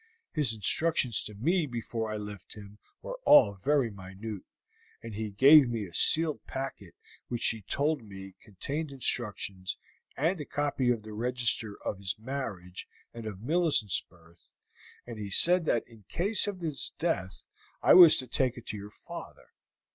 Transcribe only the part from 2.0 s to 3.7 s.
I left him were all